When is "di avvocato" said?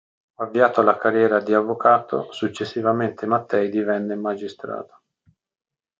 1.41-2.31